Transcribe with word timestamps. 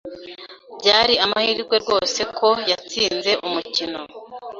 Byari 0.79 1.13
amahirwe 1.25 1.75
rwose 1.83 2.21
ko 2.37 2.47
yatsinze 2.69 3.31
umukino. 3.47 4.01